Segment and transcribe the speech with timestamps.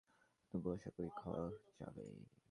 [0.49, 1.43] তবুও আশাকরি খাওয়া
[1.77, 2.03] যাবে।